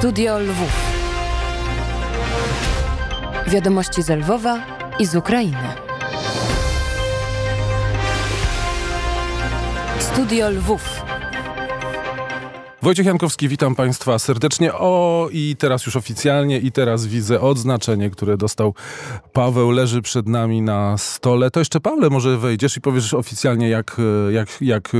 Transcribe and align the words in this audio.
Studio 0.00 0.38
Lwów. 0.38 0.72
Wiadomości 3.46 4.02
z 4.02 4.10
Lwowa 4.10 4.58
i 4.98 5.06
z 5.06 5.16
Ukrainy. 5.16 5.74
Studio 9.98 10.50
Lwów. 10.50 10.99
Wojciech 12.82 13.06
Jankowski, 13.06 13.48
witam 13.48 13.74
Państwa 13.74 14.18
serdecznie. 14.18 14.74
O, 14.74 15.28
i 15.32 15.56
teraz 15.58 15.86
już 15.86 15.96
oficjalnie, 15.96 16.58
i 16.58 16.72
teraz 16.72 17.06
widzę 17.06 17.40
odznaczenie, 17.40 18.10
które 18.10 18.36
dostał 18.36 18.74
Paweł, 19.32 19.70
leży 19.70 20.02
przed 20.02 20.28
nami 20.28 20.62
na 20.62 20.98
stole. 20.98 21.50
To 21.50 21.60
jeszcze, 21.60 21.80
Pawle, 21.80 22.10
może 22.10 22.38
wejdziesz 22.38 22.76
i 22.76 22.80
powiesz 22.80 23.14
oficjalnie, 23.14 23.68
jak, 23.68 23.96
jak, 24.30 24.48
jak 24.60 24.92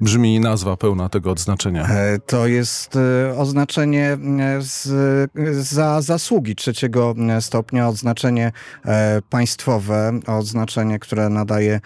brzmi 0.00 0.40
nazwa 0.40 0.76
pełna 0.76 1.08
tego 1.08 1.30
odznaczenia. 1.30 1.86
E, 1.88 2.18
to 2.18 2.46
jest 2.46 2.96
e, 2.96 3.38
oznaczenie 3.38 4.12
e, 4.12 4.18
z, 4.62 4.90
za 5.68 6.02
zasługi 6.02 6.56
trzeciego 6.56 7.14
stopnia, 7.40 7.88
odznaczenie 7.88 8.52
państwowe, 9.30 10.20
odznaczenie, 10.26 10.98
które 10.98 11.28
nadaje 11.28 11.80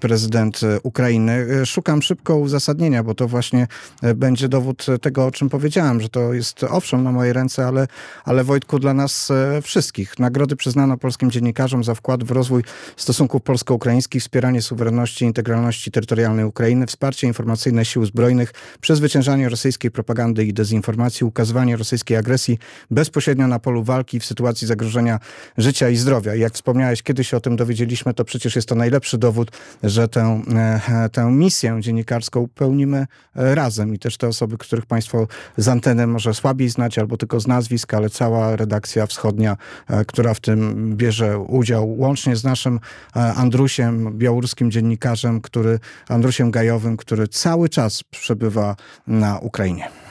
prezydent 0.00 0.60
Ukrainy. 0.82 1.46
Szukam 1.66 2.02
szybko 2.02 2.36
uzasadnienia, 2.36 3.02
bo 3.02 3.14
to 3.14 3.28
właśnie 3.28 3.66
będzie 4.14 4.48
dowód 4.48 4.79
tego, 5.02 5.26
o 5.26 5.30
czym 5.30 5.48
powiedziałem, 5.48 6.00
że 6.00 6.08
to 6.08 6.32
jest 6.32 6.64
owszem 6.64 7.02
na 7.02 7.12
moje 7.12 7.32
ręce, 7.32 7.66
ale, 7.66 7.86
ale 8.24 8.44
Wojtku 8.44 8.78
dla 8.78 8.94
nas 8.94 9.30
e, 9.30 9.62
wszystkich. 9.62 10.18
Nagrody 10.18 10.56
przyznano 10.56 10.98
polskim 10.98 11.30
dziennikarzom 11.30 11.84
za 11.84 11.94
wkład 11.94 12.24
w 12.24 12.30
rozwój 12.30 12.62
stosunków 12.96 13.42
polsko-ukraińskich, 13.42 14.22
wspieranie 14.22 14.62
suwerenności 14.62 15.24
i 15.24 15.28
integralności 15.28 15.90
terytorialnej 15.90 16.44
Ukrainy, 16.44 16.86
wsparcie 16.86 17.26
informacyjne 17.26 17.84
sił 17.84 18.06
zbrojnych, 18.06 18.52
przezwyciężanie 18.80 19.48
rosyjskiej 19.48 19.90
propagandy 19.90 20.44
i 20.44 20.52
dezinformacji, 20.52 21.26
ukazywanie 21.26 21.76
rosyjskiej 21.76 22.16
agresji 22.16 22.58
bezpośrednio 22.90 23.46
na 23.46 23.58
polu 23.58 23.84
walki 23.84 24.20
w 24.20 24.24
sytuacji 24.24 24.66
zagrożenia 24.66 25.18
życia 25.58 25.88
i 25.88 25.96
zdrowia. 25.96 26.34
I 26.34 26.40
jak 26.40 26.54
wspomniałeś, 26.54 27.02
kiedy 27.02 27.24
się 27.24 27.36
o 27.36 27.40
tym 27.40 27.56
dowiedzieliśmy, 27.56 28.14
to 28.14 28.24
przecież 28.24 28.56
jest 28.56 28.68
to 28.68 28.74
najlepszy 28.74 29.18
dowód, 29.18 29.50
że 29.82 30.08
tę, 30.08 30.42
e, 30.88 31.08
tę 31.08 31.30
misję 31.30 31.78
dziennikarską 31.80 32.48
pełnimy 32.54 33.06
e, 33.36 33.54
razem 33.54 33.94
i 33.94 33.98
też 33.98 34.16
te 34.16 34.28
osoby, 34.28 34.58
których 34.70 34.86
Państwo 34.86 35.26
z 35.56 35.68
anteny 35.68 36.06
może 36.06 36.34
słabiej 36.34 36.68
znać 36.68 36.98
albo 36.98 37.16
tylko 37.16 37.40
z 37.40 37.46
nazwisk, 37.46 37.94
ale 37.94 38.10
cała 38.10 38.56
redakcja 38.56 39.06
wschodnia, 39.06 39.56
e, 39.88 40.04
która 40.04 40.34
w 40.34 40.40
tym 40.40 40.96
bierze 40.96 41.38
udział, 41.38 41.98
łącznie 41.98 42.36
z 42.36 42.44
naszym 42.44 42.80
e, 43.16 43.34
Andrusiem, 43.34 44.18
białoruskim 44.18 44.70
dziennikarzem, 44.70 45.40
który, 45.40 45.78
Andrusiem 46.08 46.50
Gajowym, 46.50 46.96
który 46.96 47.28
cały 47.28 47.68
czas 47.68 48.02
przebywa 48.02 48.76
na 49.06 49.38
Ukrainie. 49.38 50.09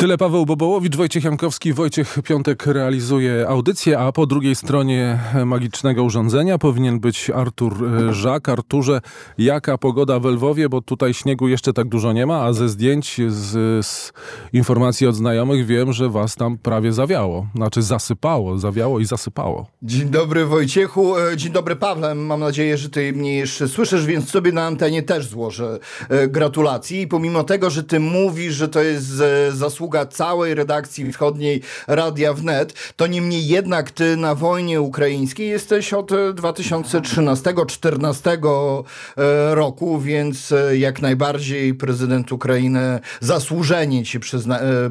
Tyle 0.00 0.18
Paweł 0.18 0.46
Bobołowicz, 0.46 0.96
Wojciech 0.96 1.24
Jankowski. 1.24 1.72
Wojciech 1.72 2.18
Piątek 2.24 2.66
realizuje 2.66 3.48
audycję, 3.48 3.98
a 3.98 4.12
po 4.12 4.26
drugiej 4.26 4.54
stronie 4.54 5.18
magicznego 5.46 6.04
urządzenia 6.04 6.58
powinien 6.58 7.00
być 7.00 7.30
Artur 7.30 7.74
e, 8.08 8.14
Żak. 8.14 8.48
Arturze, 8.48 9.00
jaka 9.38 9.78
pogoda 9.78 10.20
w 10.20 10.24
Lwowie, 10.24 10.68
bo 10.68 10.80
tutaj 10.80 11.14
śniegu 11.14 11.48
jeszcze 11.48 11.72
tak 11.72 11.88
dużo 11.88 12.12
nie 12.12 12.26
ma, 12.26 12.42
a 12.42 12.52
ze 12.52 12.68
zdjęć, 12.68 13.20
z, 13.28 13.86
z 13.86 14.12
informacji 14.52 15.06
od 15.06 15.14
znajomych 15.14 15.66
wiem, 15.66 15.92
że 15.92 16.08
was 16.08 16.36
tam 16.36 16.58
prawie 16.58 16.92
zawiało. 16.92 17.46
Znaczy 17.54 17.82
zasypało, 17.82 18.58
zawiało 18.58 19.00
i 19.00 19.04
zasypało. 19.04 19.66
Dzień 19.82 20.08
dobry 20.08 20.46
Wojciechu, 20.46 21.18
e, 21.18 21.36
dzień 21.36 21.52
dobry 21.52 21.76
Pawle. 21.76 22.14
Mam 22.14 22.40
nadzieję, 22.40 22.76
że 22.76 22.90
ty 22.90 23.12
mnie 23.12 23.36
jeszcze 23.36 23.68
słyszysz, 23.68 24.06
więc 24.06 24.30
sobie 24.30 24.52
na 24.52 24.66
antenie 24.66 25.02
też 25.02 25.26
złożę 25.26 25.78
e, 26.08 26.28
gratulacji. 26.28 27.08
Pomimo 27.08 27.44
tego, 27.44 27.70
że 27.70 27.84
ty 27.84 28.00
mówisz, 28.00 28.54
że 28.54 28.68
to 28.68 28.82
jest 28.82 29.06
zasługa 29.50 29.89
całej 30.10 30.54
redakcji 30.54 31.12
wschodniej 31.12 31.62
Radia 31.86 32.34
Wnet, 32.34 32.74
to 32.96 33.06
niemniej 33.06 33.46
jednak 33.46 33.90
ty 33.90 34.16
na 34.16 34.34
wojnie 34.34 34.80
ukraińskiej 34.80 35.48
jesteś 35.48 35.92
od 35.92 36.10
2013-2014 36.10 38.84
e, 39.16 39.54
roku, 39.54 40.00
więc 40.00 40.52
e, 40.52 40.76
jak 40.76 41.02
najbardziej 41.02 41.74
prezydent 41.74 42.32
Ukrainy 42.32 43.00
zasłużenie 43.20 44.04
ci 44.04 44.20
przyzna 44.20 44.60
e, 44.60 44.90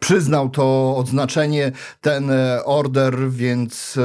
przyznał 0.00 0.48
to 0.48 0.96
odznaczenie, 0.96 1.72
ten 2.00 2.30
order, 2.64 3.30
więc 3.30 3.98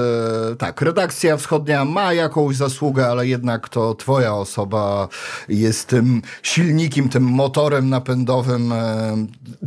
tak, 0.58 0.82
redakcja 0.82 1.38
wschodnia 1.38 1.86
ma 1.86 2.14
jakąś 2.14 2.56
zasługę, 2.56 3.08
ale 3.08 3.28
jednak 3.28 3.70
to 3.70 3.96
twoja 3.96 4.36
osoba 4.36 5.08
jest 5.50 5.88
tym 5.88 6.22
silnikiem, 6.44 7.10
tym 7.10 7.24
motorem 7.24 7.90
napędowym 7.90 8.74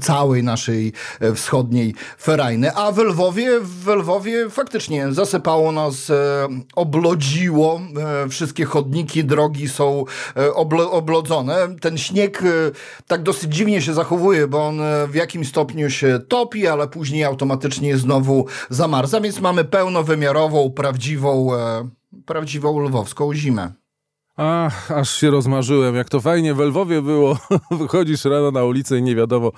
całej 0.01 0.43
naszej 0.47 0.93
e, 1.21 1.35
wschodniej 1.35 1.95
ferajny. 2.19 2.75
A 2.75 2.93
w 2.93 2.99
Lwowie, 2.99 3.61
w 3.61 3.89
Lwowie 3.89 4.51
faktycznie 4.51 5.13
zasypało 5.13 5.73
nas, 5.73 6.11
e, 6.11 6.49
oblodziło. 6.75 7.81
E, 8.25 8.29
wszystkie 8.29 8.65
chodniki, 8.65 9.25
drogi 9.25 9.69
są 9.69 10.05
oblo 10.55 10.91
oblodzone. 10.93 11.57
Ten 11.81 11.99
śnieg 11.99 12.43
tak 13.07 13.23
dosyć 13.23 13.55
dziwnie 13.55 13.83
się 13.83 13.95
zachowuje, 13.95 14.49
bo 14.49 14.67
on 14.67 14.81
w 15.09 15.15
jakimś 15.15 15.49
stopniu 15.49 15.91
się 15.91 16.21
topi, 16.29 16.67
ale 16.67 16.89
później 16.89 17.25
automatycznie 17.25 17.97
znowu 17.97 18.47
zamarza, 18.71 19.21
więc 19.21 19.41
mamy 19.41 19.65
pełnowymiarową, 19.65 20.71
prawdziwą, 20.71 21.49
prawdziwą 22.27 22.81
lwowską 22.81 23.35
zimę. 23.35 23.73
Ach, 24.37 24.91
aż 24.91 25.11
się 25.11 25.31
rozmarzyłem, 25.31 25.97
jak 25.97 26.09
to 26.09 26.21
fajnie 26.21 26.55
w 26.55 26.59
Lwowie 26.59 27.03
było. 27.03 27.39
Wychodzisz 27.71 28.25
rano 28.25 28.51
na 28.51 28.65
ulicę 28.65 28.99
i 28.99 29.03
nie 29.03 29.17
wiadomo, 29.17 29.53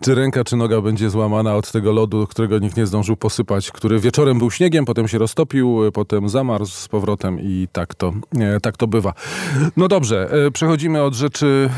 czy 0.00 0.14
ręka, 0.14 0.44
czy 0.44 0.56
noga 0.56 0.80
będzie 0.80 1.10
złamana 1.10 1.54
od 1.54 1.72
tego 1.72 1.92
lodu, 1.92 2.26
którego 2.26 2.58
nikt 2.58 2.76
nie 2.76 2.86
zdążył 2.86 3.16
posypać, 3.16 3.70
który 3.70 4.00
wieczorem 4.00 4.38
był 4.38 4.50
śniegiem, 4.50 4.84
potem 4.84 5.08
się 5.08 5.18
roztopił, 5.18 5.80
potem 5.92 6.28
zamarzł 6.28 6.72
z 6.72 6.88
powrotem 6.88 7.40
i 7.40 7.68
tak 7.72 7.94
to, 7.94 8.12
e, 8.40 8.60
tak 8.60 8.76
to 8.76 8.86
bywa. 8.86 9.12
No 9.76 9.88
dobrze, 9.88 10.30
e, 10.46 10.50
przechodzimy 10.50 11.02
od 11.02 11.14
rzeczy 11.14 11.70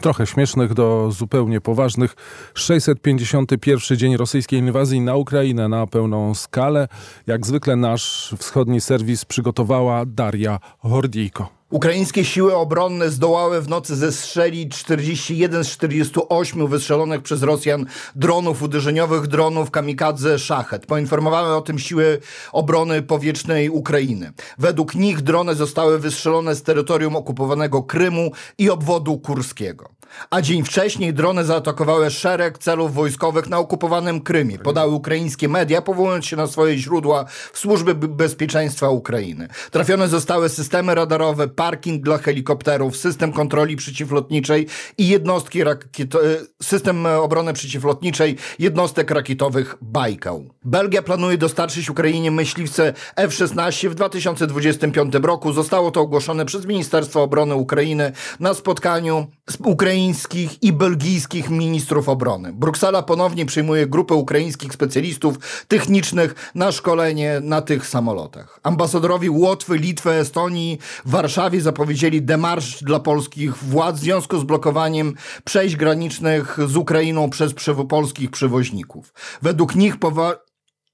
trochę 0.00 0.26
śmiesznych 0.26 0.74
do 0.74 1.10
zupełnie 1.10 1.60
poważnych. 1.60 2.16
651 2.54 3.96
dzień 3.96 4.16
rosyjskiej 4.16 4.58
inwazji 4.58 5.00
na 5.00 5.16
Ukrainę 5.16 5.68
na 5.68 5.86
pełną 5.86 6.34
skalę. 6.34 6.88
Jak 7.26 7.46
zwykle 7.46 7.76
nasz 7.76 8.34
wschodni 8.38 8.80
serwis 8.80 9.24
przygotowała 9.24 10.06
Daria 10.06 10.58
Hordijko. 10.78 11.57
Ukraińskie 11.70 12.24
siły 12.24 12.56
obronne 12.56 13.10
zdołały 13.10 13.60
w 13.60 13.68
nocy 13.68 13.96
zestrzelić 13.96 14.76
41 14.76 15.64
z 15.64 15.68
48 15.68 16.66
wystrzelonych 16.66 17.22
przez 17.22 17.42
Rosjan 17.42 17.86
dronów 18.16 18.62
uderzeniowych, 18.62 19.26
dronów 19.26 19.70
kamikadze 19.70 20.38
Szachet. 20.38 20.86
Poinformowały 20.86 21.56
o 21.56 21.60
tym 21.60 21.78
siły 21.78 22.20
obrony 22.52 23.02
powietrznej 23.02 23.70
Ukrainy. 23.70 24.32
Według 24.58 24.94
nich 24.94 25.20
drony 25.20 25.54
zostały 25.54 25.98
wystrzelone 25.98 26.54
z 26.54 26.62
terytorium 26.62 27.16
okupowanego 27.16 27.82
Krymu 27.82 28.30
i 28.58 28.70
obwodu 28.70 29.18
kurskiego. 29.18 29.98
A 30.30 30.42
dzień 30.42 30.64
wcześniej 30.64 31.14
drony 31.14 31.44
zaatakowały 31.44 32.10
szereg 32.10 32.58
celów 32.58 32.94
wojskowych 32.94 33.48
na 33.48 33.58
okupowanym 33.58 34.20
Krymie, 34.20 34.58
podały 34.58 34.92
ukraińskie 34.92 35.48
media, 35.48 35.82
powołując 35.82 36.26
się 36.26 36.36
na 36.36 36.46
swoje 36.46 36.78
źródła 36.78 37.24
w 37.52 37.58
służby 37.58 37.94
bezpieczeństwa 37.94 38.88
Ukrainy. 38.88 39.48
Trafione 39.70 40.08
zostały 40.08 40.48
systemy 40.48 40.94
radarowe, 40.94 41.48
parking 41.58 42.02
dla 42.02 42.18
helikopterów, 42.18 42.96
system 42.96 43.32
kontroli 43.32 43.76
przeciwlotniczej 43.76 44.66
i 44.98 45.08
jednostki 45.08 45.64
rakieto- 45.64 46.24
e, 46.24 46.36
system 46.62 47.06
obrony 47.06 47.52
przeciwlotniczej 47.52 48.36
jednostek 48.58 49.10
rakietowych 49.10 49.74
Bajkał. 49.82 50.44
Belgia 50.64 51.02
planuje 51.02 51.38
dostarczyć 51.38 51.90
Ukrainie 51.90 52.30
myśliwce 52.30 52.94
F-16 53.16 53.88
w 53.88 53.94
2025 53.94 55.14
roku. 55.14 55.52
Zostało 55.52 55.90
to 55.90 56.00
ogłoszone 56.00 56.44
przez 56.44 56.66
Ministerstwo 56.66 57.22
Obrony 57.22 57.54
Ukrainy 57.54 58.12
na 58.40 58.54
spotkaniu 58.54 59.26
ukraińskich 59.64 60.62
i 60.62 60.72
belgijskich 60.72 61.50
ministrów 61.50 62.08
obrony. 62.08 62.52
Bruksela 62.52 63.02
ponownie 63.02 63.46
przyjmuje 63.46 63.86
grupę 63.86 64.14
ukraińskich 64.14 64.72
specjalistów 64.72 65.64
technicznych 65.68 66.50
na 66.54 66.72
szkolenie 66.72 67.40
na 67.42 67.62
tych 67.62 67.86
samolotach. 67.86 68.60
Ambasadorowi 68.62 69.30
Łotwy, 69.30 69.78
Litwy, 69.78 70.10
Estonii, 70.10 70.78
Warszawie 71.04 71.47
Warszawie 71.48 71.62
zapowiedzieli 71.62 72.22
demarsz 72.22 72.82
dla 72.84 73.00
polskich 73.00 73.56
władz 73.56 73.96
w 73.96 74.00
związku 74.00 74.38
z 74.38 74.44
blokowaniem 74.44 75.14
przejść 75.44 75.76
granicznych 75.76 76.58
z 76.66 76.76
Ukrainą 76.76 77.30
przez 77.30 77.54
przewo 77.54 77.84
polskich 77.84 78.30
przewoźników. 78.30 79.12
Według 79.42 79.74
nich 79.74 79.96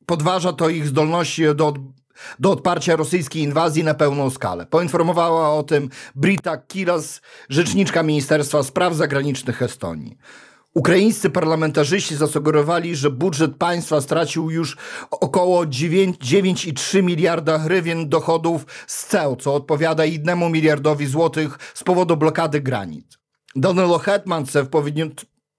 podważa 0.07 0.53
to 0.53 0.69
ich 0.69 0.87
zdolności 0.87 1.43
do 1.55 1.75
do 2.39 2.51
odparcia 2.51 2.97
rosyjskiej 2.97 3.43
inwazji 3.43 3.85
na 3.85 3.95
pełną 3.95 4.31
skalę. 4.31 4.67
Poinformowała 4.67 5.51
o 5.55 5.63
tym 5.63 5.89
Brita 6.15 6.57
Kilas, 6.57 7.21
rzeczniczka 7.49 8.03
Ministerstwa 8.03 8.63
Spraw 8.63 8.95
Zagranicznych 8.95 9.63
Estonii. 9.63 10.17
Ukraińscy 10.75 11.31
parlamentarzyści 11.31 12.17
zasugerowali, 12.17 12.97
że 12.97 13.11
budżet 13.11 13.57
państwa 13.57 14.01
stracił 14.01 14.51
już 14.51 14.77
około 15.11 15.65
9,3 15.65 17.03
miliarda 17.03 17.59
hrywien 17.59 18.09
dochodów 18.09 18.67
z 18.87 19.07
ceł, 19.07 19.37
co 19.37 19.55
odpowiada 19.55 20.05
1 20.05 20.53
miliardowi 20.53 21.07
złotych 21.07 21.59
z 21.75 21.85
powodu 21.85 22.17
blokady 22.17 22.61
granic. 22.61 23.19
Danilo 23.57 23.99
Hetmancew 23.99 24.69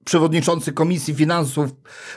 przewodniczący 0.06 0.74
Komisji 0.74 1.16
Finansów, 1.16 1.70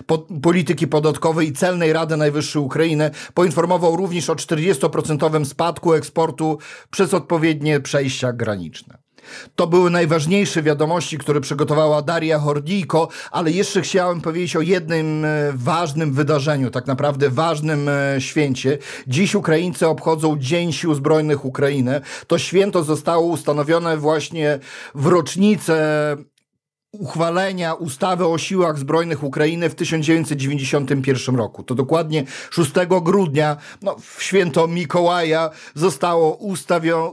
po, 0.07 0.19
Polityki 0.19 0.89
Podatkowej 0.89 1.49
i 1.49 1.53
Celnej 1.53 1.93
Rady 1.93 2.17
Najwyższej 2.17 2.63
Ukrainy 2.63 3.11
poinformował 3.35 3.97
również 3.97 4.31
o 4.31 4.35
40% 4.35 5.45
spadku 5.45 5.95
eksportu 5.95 6.59
przez 6.91 7.15
odpowiednie 7.15 7.81
przejścia 7.81 8.33
graniczne. 8.33 9.08
To 9.57 9.67
były 9.67 9.91
najważniejsze 9.91 10.63
wiadomości, 10.63 11.19
które 11.19 11.41
przygotowała 11.41 12.03
Daria 12.03 12.39
Hordijko, 12.39 13.09
ale 13.31 13.51
jeszcze 13.51 13.83
chciałem 13.83 14.21
powiedzieć 14.21 14.57
o 14.57 14.61
jednym 14.61 15.25
e, 15.25 15.29
ważnym 15.55 16.13
wydarzeniu, 16.13 16.71
tak 16.71 16.87
naprawdę 16.87 17.31
ważnym 17.31 17.89
e, 17.89 18.21
święcie. 18.21 18.79
Dziś 19.07 19.35
Ukraińcy 19.35 19.87
obchodzą 19.87 20.39
Dzień 20.39 20.73
Sił 20.73 20.95
Zbrojnych 20.95 21.45
Ukrainy. 21.45 22.01
To 22.27 22.39
święto 22.39 22.83
zostało 22.85 23.27
ustanowione 23.27 23.97
właśnie 23.97 24.59
w 24.95 25.07
rocznicę 25.07 26.17
uchwalenia 26.93 27.75
ustawy 27.75 28.27
o 28.27 28.39
siłach 28.39 28.79
zbrojnych 28.79 29.25
Ukrainy 29.25 29.71
w 29.71 29.75
1991 29.75 31.37
roku. 31.37 31.63
To 31.63 31.75
dokładnie 31.75 32.25
6 32.51 32.71
grudnia, 33.03 33.57
no, 33.83 33.97
w 34.01 34.23
święto 34.23 34.67
Mikołaja, 34.67 35.51
zostało 35.75 36.39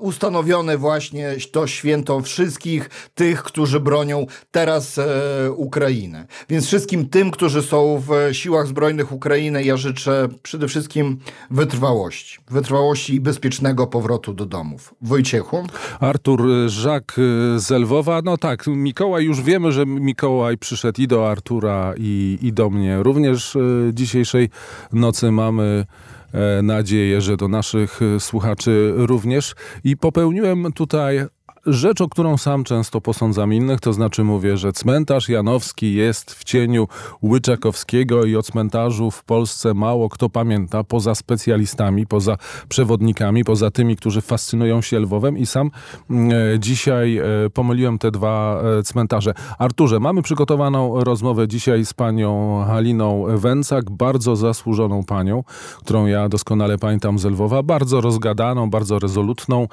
ustanowione 0.01 0.77
właśnie 0.77 1.35
to 1.51 1.67
święto 1.67 2.21
wszystkich 2.21 2.89
tych, 3.15 3.43
którzy 3.43 3.79
bronią 3.79 4.25
teraz 4.51 4.97
e, 4.97 5.51
Ukrainę. 5.51 6.27
Więc 6.49 6.67
wszystkim 6.67 7.09
tym, 7.09 7.31
którzy 7.31 7.61
są 7.61 8.03
w 8.07 8.33
siłach 8.35 8.67
zbrojnych 8.67 9.11
Ukrainy, 9.11 9.63
ja 9.63 9.77
życzę 9.77 10.27
przede 10.43 10.67
wszystkim 10.67 11.17
wytrwałości. 11.51 12.39
Wytrwałości 12.51 13.13
i 13.13 13.19
bezpiecznego 13.19 13.87
powrotu 13.87 14.33
do 14.33 14.45
domów. 14.45 14.95
Wojciechu? 15.01 15.67
Artur 15.99 16.47
Żak 16.67 17.15
z 17.55 17.69
Lwowa. 17.69 18.21
No 18.25 18.37
tak, 18.37 18.67
Mikołaj, 18.67 19.25
już 19.25 19.41
wiemy, 19.41 19.64
że 19.71 19.85
Mikołaj 19.85 20.57
przyszedł 20.57 21.01
i 21.01 21.07
do 21.07 21.31
Artura, 21.31 21.93
i, 21.97 22.37
i 22.41 22.53
do 22.53 22.69
mnie. 22.69 23.03
Również 23.03 23.55
e, 23.55 23.59
dzisiejszej 23.93 24.49
nocy 24.93 25.31
mamy 25.31 25.85
e, 26.33 26.61
nadzieję, 26.61 27.21
że 27.21 27.37
do 27.37 27.47
naszych 27.47 27.99
e, 28.01 28.19
słuchaczy 28.19 28.93
również. 28.95 29.55
I 29.83 29.97
popełniłem 29.97 30.73
tutaj 30.73 31.25
rzecz, 31.65 32.01
o 32.01 32.09
którą 32.09 32.37
sam 32.37 32.63
często 32.63 33.01
posądzam 33.01 33.53
innych, 33.53 33.79
to 33.79 33.93
znaczy 33.93 34.23
mówię, 34.23 34.57
że 34.57 34.73
cmentarz 34.73 35.29
Janowski 35.29 35.93
jest 35.93 36.33
w 36.33 36.43
cieniu 36.43 36.87
Łyczakowskiego 37.23 38.25
i 38.25 38.35
o 38.35 38.43
cmentarzu 38.43 39.11
w 39.11 39.23
Polsce 39.23 39.73
mało 39.73 40.09
kto 40.09 40.29
pamięta, 40.29 40.83
poza 40.83 41.15
specjalistami, 41.15 42.07
poza 42.07 42.37
przewodnikami, 42.69 43.43
poza 43.43 43.71
tymi, 43.71 43.95
którzy 43.95 44.21
fascynują 44.21 44.81
się 44.81 44.99
Lwowem 44.99 45.37
i 45.37 45.45
sam 45.45 45.71
mm, 46.09 46.31
e, 46.55 46.59
dzisiaj 46.59 47.17
e, 47.17 47.23
pomyliłem 47.53 47.97
te 47.97 48.11
dwa 48.11 48.61
e, 48.79 48.83
cmentarze. 48.83 49.33
Arturze, 49.59 49.99
mamy 49.99 50.21
przygotowaną 50.21 51.03
rozmowę 51.03 51.47
dzisiaj 51.47 51.85
z 51.85 51.93
panią 51.93 52.63
Haliną 52.67 53.25
Węcak, 53.37 53.91
bardzo 53.91 54.35
zasłużoną 54.35 55.03
panią, 55.03 55.43
którą 55.77 56.05
ja 56.05 56.29
doskonale 56.29 56.77
pamiętam 56.77 57.19
z 57.19 57.25
Lwowa, 57.25 57.63
bardzo 57.63 58.01
rozgadaną, 58.01 58.69
bardzo 58.69 58.99
rezolutną. 58.99 59.67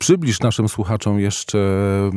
Przybliż 0.00 0.40
naszym 0.40 0.68
słuchaczom 0.68 1.20
jeszcze 1.20 1.58
e, 1.58 2.10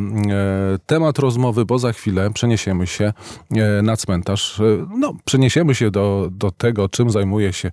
temat 0.85 1.19
rozmowy, 1.19 1.65
bo 1.65 1.79
za 1.79 1.93
chwilę 1.93 2.31
przeniesiemy 2.33 2.87
się 2.87 3.13
e, 3.51 3.81
na 3.81 3.97
cmentarz. 3.97 4.59
E, 4.59 4.63
no, 4.97 5.13
przeniesiemy 5.25 5.75
się 5.75 5.91
do, 5.91 6.29
do 6.31 6.51
tego, 6.51 6.89
czym 6.89 7.09
zajmuje 7.09 7.53
się 7.53 7.71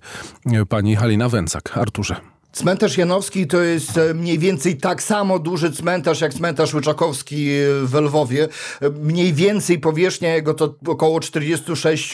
pani 0.69 0.95
Halina 0.95 1.29
Węcak. 1.29 1.77
Arturze. 1.77 2.15
Cmentarz 2.51 2.97
Janowski 2.97 3.47
to 3.47 3.61
jest 3.61 3.97
e, 3.97 4.13
mniej 4.13 4.39
więcej 4.39 4.77
tak 4.77 5.03
samo 5.03 5.39
duży 5.39 5.71
cmentarz 5.71 6.21
jak 6.21 6.33
cmentarz 6.33 6.73
Łyczakowski 6.73 7.49
w 7.83 7.95
Lwowie. 7.95 8.47
E, 8.81 8.89
Mniej 8.89 9.33
więcej 9.33 9.79
powierzchnia 9.79 10.35
jego 10.35 10.53
to 10.53 10.75
około 10.87 11.19
46 11.19 12.13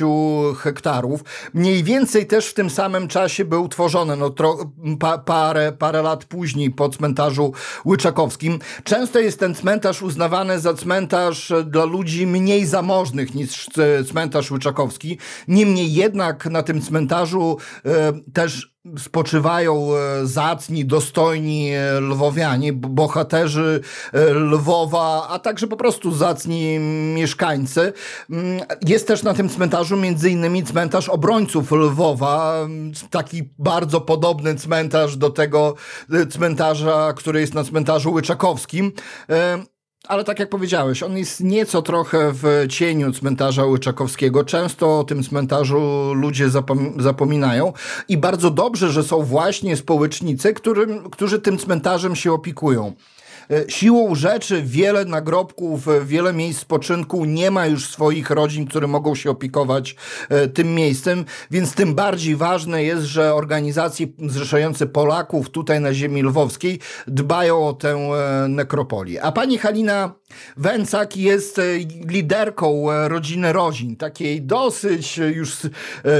hektarów. 0.57 1.23
Mniej 1.53 1.83
więcej 1.83 2.27
też 2.27 2.47
w 2.47 2.53
tym 2.53 2.69
samym 2.69 3.07
czasie 3.07 3.45
był 3.45 3.67
tworzony, 3.67 4.15
no 4.15 4.29
tro, 4.29 4.57
pa, 4.99 5.17
parę, 5.17 5.71
parę 5.71 6.01
lat 6.01 6.25
później 6.25 6.71
po 6.71 6.89
cmentarzu 6.89 7.53
Łyczakowskim. 7.85 8.59
Często 8.83 9.19
jest 9.19 9.39
ten 9.39 9.55
cmentarz 9.55 10.01
uznawany 10.01 10.59
za 10.59 10.73
cmentarz 10.73 11.51
e, 11.51 11.63
dla 11.63 11.85
ludzi 11.85 12.27
mniej 12.27 12.65
zamożnych 12.65 13.35
niż 13.35 13.67
cmentarz 14.09 14.51
Łyczakowski. 14.51 15.17
Niemniej 15.47 15.93
jednak 15.93 16.45
na 16.45 16.63
tym 16.63 16.81
cmentarzu 16.81 17.57
e, 17.85 18.13
też 18.33 18.76
spoczywają 18.97 19.89
e, 19.95 20.25
zacni, 20.25 20.85
dostojni 20.85 21.71
e, 21.71 21.99
lwowianie, 21.99 22.73
bohaterzy 22.73 23.81
e, 24.13 24.33
Lwowa, 24.33 25.27
a 25.29 25.39
także 25.39 25.67
po 25.67 25.77
prostu 25.77 26.11
zacni 26.11 26.79
mieszkańcy. 27.15 27.93
Mm, 28.29 28.61
Jest 28.81 29.07
też 29.07 29.23
na 29.23 29.33
tym 29.33 29.49
cmentarzu 29.49 29.97
między 29.97 30.29
innymi 30.29 30.63
cmentarz 30.63 31.09
obrońców 31.09 31.71
Lwowa, 31.71 32.55
mm, 32.59 32.91
taki 33.09 33.49
bardzo 33.59 34.01
podobny 34.01 34.55
cmentarz 34.55 35.17
do 35.17 35.29
tego 35.29 35.75
cmentarza, 36.29 37.13
który 37.13 37.41
jest 37.41 37.53
na 37.53 37.63
cmentarzu 37.63 38.11
Łyczakowskim. 38.11 38.91
Ale 40.07 40.23
tak 40.23 40.39
jak 40.39 40.49
powiedziałeś, 40.49 41.03
on 41.03 41.17
jest 41.17 41.43
nieco 41.43 41.81
trochę 41.81 42.31
w 42.33 42.65
cieniu 42.69 43.11
cmentarza 43.13 43.65
Łyczakowskiego. 43.65 44.43
Często 44.43 44.99
o 44.99 45.03
tym 45.03 45.23
cmentarzu 45.23 46.13
ludzie 46.13 46.47
zapom- 46.47 47.01
zapominają 47.01 47.73
i 48.07 48.17
bardzo 48.17 48.51
dobrze, 48.51 48.91
że 48.91 49.03
są 49.03 49.23
właśnie 49.23 49.77
społecznicy, 49.77 50.53
którym, 50.53 51.09
którzy 51.09 51.39
tym 51.39 51.57
cmentarzem 51.57 52.15
się 52.15 52.33
opiekują. 52.33 52.93
E, 53.51 53.71
Siłą 53.71 54.15
rzeczy 54.15 54.61
wiele 54.63 55.05
nagrobków, 55.05 55.87
e, 55.87 56.05
wiele 56.05 56.33
miejsc 56.33 56.59
spoczynku 56.59 57.25
nie 57.25 57.51
ma 57.51 57.65
już 57.65 57.89
swoich 57.89 58.29
rodzin, 58.29 58.67
które 58.67 58.87
mogą 58.87 59.15
się 59.15 59.29
opiekować 59.29 59.95
e, 60.29 60.47
tym 60.47 60.75
miejscem, 60.75 61.25
więc 61.51 61.73
tym 61.73 61.95
bardziej 61.95 62.35
ważne 62.35 62.83
jest, 62.83 63.03
że 63.03 63.33
organizacje 63.33 64.07
zrzeszające 64.27 64.87
Polaków 64.87 65.49
tutaj 65.49 65.81
na 65.81 65.93
ziemi 65.93 66.23
lwowskiej 66.23 66.79
dbają 67.07 67.67
o 67.67 67.73
tę 67.73 68.09
nekropolię. 68.49 69.23
A 69.23 69.31
pani 69.31 69.57
Halina 69.57 70.13
Węcak 70.57 71.17
jest 71.17 71.61
liderką 72.07 72.85
Rodziny 73.07 73.53
Rodzin, 73.53 73.95
takiej 73.95 74.41
dosyć 74.41 75.17
już 75.17 75.57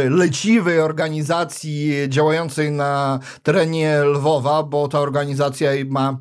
leciwej 0.10 0.80
organizacji 0.80 1.94
działającej 2.08 2.72
na 2.72 3.20
terenie 3.44 4.02
Lwowa, 4.04 4.64
bo 4.64 4.88
ta 4.88 5.00
organizacja 5.00 5.72
ma 5.86 6.18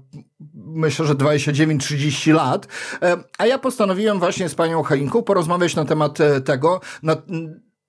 myślę, 0.77 1.07
że 1.07 1.15
29-30 1.15 2.35
lat. 2.35 2.67
E, 3.03 3.17
A 3.39 3.47
ja 3.47 3.59
postanowiłem 3.59 4.19
właśnie 4.19 4.49
z 4.49 4.55
panią 4.55 4.83
Halinką 4.83 5.23
porozmawiać 5.23 5.77
na 5.77 5.85
temat 5.85 6.21
e, 6.21 6.41
tego, 6.41 6.81
na, 7.03 7.17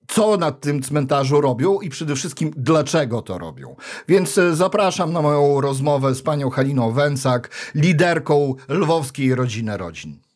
co 0.08 0.36
na 0.36 0.52
tym 0.52 0.82
cmentarzu 0.82 1.40
robią 1.40 1.80
i 1.80 1.88
przede 1.88 2.16
wszystkim 2.16 2.52
dlaczego 2.56 3.22
to 3.22 3.38
robią. 3.38 3.76
Więc 4.08 4.38
e, 4.38 4.56
zapraszam 4.56 5.12
na 5.12 5.22
moją 5.22 5.60
rozmowę 5.60 6.14
z 6.14 6.22
panią 6.22 6.50
Haliną 6.50 6.92
Węcak, 6.92 7.50
liderką 7.74 8.54
lwowskiej 8.68 9.34
Rodziny 9.34 9.76
Rodzin. 9.76 10.27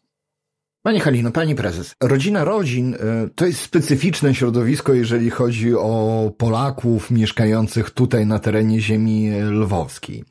Pani 0.82 1.00
Halino, 1.00 1.30
pani 1.30 1.54
prezes, 1.54 1.94
rodzina 2.00 2.44
rodzin 2.44 2.94
e, 2.94 2.98
to 3.34 3.46
jest 3.46 3.60
specyficzne 3.60 4.34
środowisko, 4.34 4.94
jeżeli 4.94 5.30
chodzi 5.30 5.74
o 5.74 6.30
Polaków 6.38 7.10
mieszkających 7.10 7.90
tutaj 7.90 8.26
na 8.26 8.38
terenie 8.38 8.80
ziemi 8.80 9.28
e, 9.28 9.44
lwowskiej. 9.44 10.24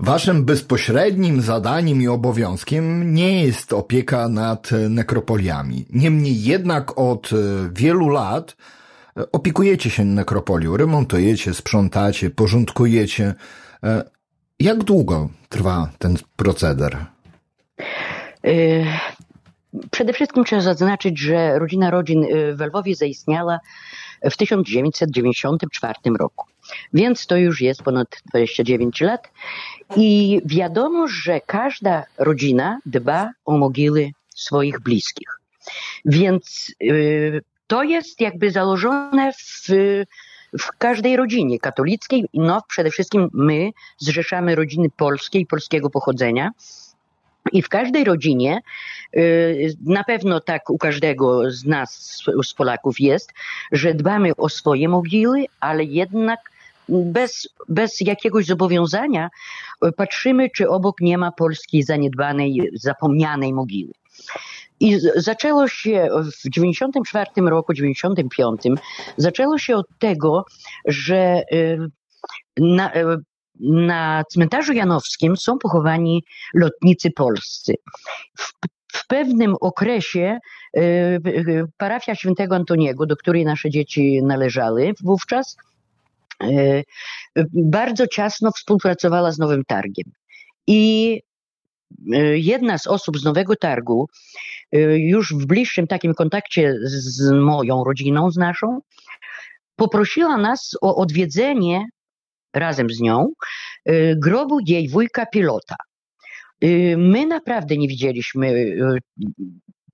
Waszym 0.00 0.44
bezpośrednim 0.44 1.42
zadaniem 1.42 2.02
i 2.02 2.08
obowiązkiem 2.08 3.14
nie 3.14 3.44
jest 3.44 3.72
opieka 3.72 4.28
nad 4.28 4.72
e, 4.72 4.88
nekropoliami. 4.88 5.84
Niemniej 5.90 6.42
jednak 6.42 6.98
od 6.98 7.30
wielu 7.72 8.08
lat 8.08 8.56
opiekujecie 9.32 9.90
się 9.90 10.04
nekropolią, 10.04 10.76
remontujecie, 10.76 11.54
sprzątacie, 11.54 12.30
porządkujecie. 12.30 13.34
Jak 14.60 14.84
długo 14.84 15.28
trwa 15.48 15.90
ten 15.98 16.16
proceder? 16.36 17.06
Przede 19.90 20.12
wszystkim 20.12 20.44
trzeba 20.44 20.62
zaznaczyć, 20.62 21.18
że 21.18 21.58
rodzina 21.58 21.90
rodzin 21.90 22.24
y, 22.24 22.54
w 22.54 22.60
Lwowie 22.60 22.94
zaistniała 22.94 23.58
w 24.30 24.36
1994 24.36 25.94
roku. 26.18 26.46
Więc 26.94 27.26
to 27.26 27.36
już 27.36 27.60
jest 27.60 27.82
ponad 27.82 28.08
29 28.26 29.00
lat. 29.00 29.30
I 29.96 30.40
wiadomo, 30.44 31.08
że 31.08 31.40
każda 31.40 32.04
rodzina 32.18 32.78
dba 32.86 33.30
o 33.44 33.58
mogiły 33.58 34.10
swoich 34.34 34.80
bliskich. 34.80 35.28
Więc 36.04 36.72
y, 36.82 37.42
to 37.66 37.82
jest 37.82 38.20
jakby 38.20 38.50
założone 38.50 39.32
w, 39.32 39.68
w 40.58 40.68
każdej 40.78 41.16
rodzinie 41.16 41.58
katolickiej. 41.58 42.24
No, 42.34 42.62
przede 42.68 42.90
wszystkim 42.90 43.28
my 43.32 43.70
zrzeszamy 43.98 44.54
rodziny 44.54 44.88
polskie 44.96 45.38
i 45.38 45.46
polskiego 45.46 45.90
pochodzenia. 45.90 46.50
I 47.52 47.62
w 47.62 47.68
każdej 47.68 48.04
rodzinie, 48.04 48.60
y, 49.16 49.74
na 49.86 50.04
pewno 50.04 50.40
tak 50.40 50.70
u 50.70 50.78
każdego 50.78 51.50
z 51.50 51.64
nas, 51.64 52.22
z 52.42 52.54
Polaków 52.54 53.00
jest, 53.00 53.32
że 53.72 53.94
dbamy 53.94 54.36
o 54.36 54.48
swoje 54.48 54.88
mogiły, 54.88 55.44
ale 55.60 55.84
jednak 55.84 56.40
bez, 56.88 57.48
bez 57.68 58.00
jakiegoś 58.00 58.46
zobowiązania 58.46 59.30
y, 59.86 59.92
patrzymy, 59.92 60.50
czy 60.50 60.68
obok 60.68 61.00
nie 61.00 61.18
ma 61.18 61.32
polskiej 61.32 61.82
zaniedbanej, 61.82 62.70
zapomnianej 62.74 63.52
mogiły. 63.52 63.92
I 64.80 64.98
zaczęło 65.16 65.68
się 65.68 66.08
w 66.44 66.50
94 66.50 67.30
roku, 67.36 67.74
95, 67.74 68.60
zaczęło 69.16 69.58
się 69.58 69.76
od 69.76 69.86
tego, 69.98 70.44
że 70.84 71.42
y, 71.52 71.78
na, 72.56 72.92
na 73.60 74.24
cmentarzu 74.32 74.72
janowskim 74.72 75.36
są 75.36 75.58
pochowani 75.58 76.24
lotnicy 76.54 77.10
polscy. 77.10 77.74
W, 78.38 78.52
w 78.92 79.06
pewnym 79.06 79.54
okresie 79.60 80.38
y, 80.76 80.80
y, 81.26 81.64
parafia 81.76 82.14
świętego 82.14 82.56
Antoniego, 82.56 83.06
do 83.06 83.16
której 83.16 83.44
nasze 83.44 83.70
dzieci 83.70 84.22
należały 84.22 84.92
wówczas, 85.02 85.56
y, 86.42 86.84
bardzo 87.52 88.06
ciasno 88.06 88.50
współpracowała 88.50 89.32
z 89.32 89.38
Nowym 89.38 89.64
Targiem. 89.64 90.12
I 90.66 91.20
jedna 92.34 92.78
z 92.78 92.86
osób 92.86 93.18
z 93.18 93.24
Nowego 93.24 93.56
Targu, 93.56 94.08
już 94.96 95.34
w 95.34 95.46
bliższym 95.46 95.86
takim 95.86 96.14
kontakcie 96.14 96.74
z 96.84 97.30
moją 97.30 97.84
rodziną, 97.84 98.30
z 98.30 98.36
naszą, 98.36 98.80
poprosiła 99.76 100.36
nas 100.36 100.76
o 100.80 100.96
odwiedzenie 100.96 101.86
razem 102.54 102.90
z 102.90 103.00
nią 103.00 103.28
y, 103.88 104.16
grobu 104.18 104.58
jej 104.66 104.88
wujka 104.88 105.26
pilota. 105.26 105.76
Y, 106.64 106.94
My 106.98 107.26
naprawdę 107.26 107.76
nie 107.76 107.88
widzieliśmy 107.88 108.48
y, 108.48 108.98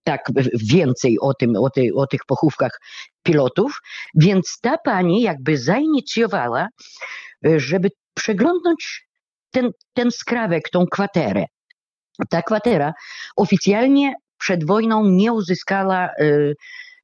tak 0.05 0.25
więcej 0.55 1.19
o, 1.21 1.35
tym, 1.35 1.57
o, 1.57 1.71
tej, 1.71 1.93
o 1.93 2.07
tych 2.07 2.21
pochówkach 2.27 2.81
pilotów, 3.23 3.81
więc 4.15 4.59
ta 4.61 4.79
pani 4.79 5.23
jakby 5.23 5.59
zainicjowała, 5.59 6.69
żeby 7.57 7.91
przeglądnąć 8.15 9.07
ten, 9.51 9.71
ten 9.93 10.11
skrawek, 10.11 10.71
tą 10.71 10.87
kwaterę. 10.87 11.45
Ta 12.31 12.43
kwatera 12.43 12.93
oficjalnie 13.37 14.15
przed 14.39 14.67
wojną 14.67 15.05
nie 15.05 15.33
uzyskała 15.33 16.11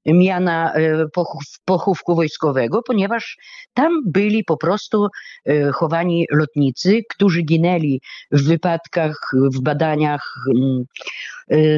miana 0.07 0.73
pochów, 1.13 1.43
pochówku 1.65 2.15
wojskowego, 2.15 2.83
ponieważ 2.83 3.37
tam 3.75 4.03
byli 4.07 4.45
po 4.45 4.57
prostu 4.57 5.07
y, 5.49 5.71
chowani 5.73 6.27
lotnicy, 6.31 7.03
którzy 7.09 7.43
ginęli 7.43 8.01
w 8.31 8.49
wypadkach, 8.49 9.31
w 9.55 9.61
badaniach 9.61 10.35
mm, 10.57 10.85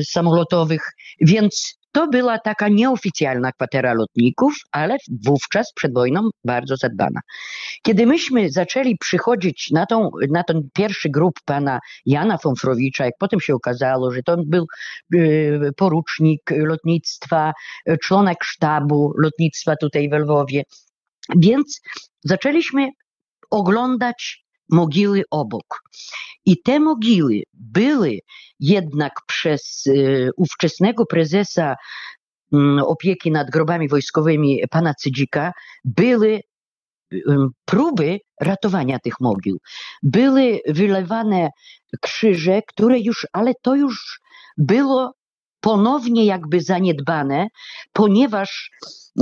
samolotowych, 0.04 0.82
więc 1.20 1.76
to 1.96 2.06
była 2.06 2.38
taka 2.38 2.68
nieoficjalna 2.68 3.52
kwatera 3.52 3.94
lotników, 3.94 4.54
ale 4.72 4.96
wówczas 5.24 5.72
przed 5.72 5.94
wojną 5.94 6.28
bardzo 6.44 6.76
zadbana. 6.76 7.20
Kiedy 7.82 8.06
myśmy 8.06 8.50
zaczęli 8.50 8.96
przychodzić 8.98 9.70
na, 9.70 9.86
tą, 9.86 10.10
na 10.30 10.42
ten 10.44 10.68
pierwszy 10.74 11.08
grup 11.08 11.34
pana 11.44 11.78
Jana 12.06 12.38
Fonfrowicza, 12.38 13.04
jak 13.04 13.14
potem 13.18 13.40
się 13.40 13.54
okazało, 13.54 14.12
że 14.12 14.22
to 14.22 14.36
był 14.46 14.66
y, 15.14 15.70
porucznik 15.76 16.50
lotnictwa, 16.50 17.52
y, 17.88 17.98
członek 17.98 18.44
sztabu 18.44 19.12
lotnictwa 19.18 19.76
tutaj 19.76 20.08
w 20.10 20.12
Lwowie, 20.12 20.62
więc 21.36 21.80
zaczęliśmy 22.24 22.88
oglądać 23.50 24.45
mogiły 24.70 25.22
obok. 25.30 25.82
I 26.44 26.62
te 26.62 26.80
mogiły 26.80 27.42
były 27.54 28.18
jednak 28.60 29.12
przez 29.26 29.86
y, 29.86 30.30
ówczesnego 30.36 31.06
prezesa 31.06 31.76
mm, 32.52 32.78
opieki 32.78 33.30
nad 33.30 33.50
grobami 33.50 33.88
wojskowymi 33.88 34.62
pana 34.70 34.94
Cydzika 34.94 35.52
były 35.84 36.40
próby 37.64 38.18
ratowania 38.40 38.98
tych 38.98 39.20
mogił. 39.20 39.58
Były 40.02 40.60
wylewane 40.68 41.50
krzyże, 42.00 42.62
które 42.68 43.00
już, 43.00 43.26
ale 43.32 43.52
to 43.62 43.74
już 43.74 44.20
było 44.56 45.12
ponownie 45.66 46.24
jakby 46.24 46.60
zaniedbane, 46.60 47.48
ponieważ 47.92 48.70